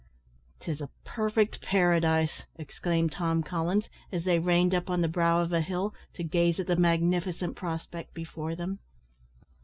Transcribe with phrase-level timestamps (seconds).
[0.59, 5.53] "'Tis a perfect paradise!" exclaimed Tom Collins, as they reined up on the brow of
[5.53, 8.79] a hill to gaze at the magnificent prospect before them.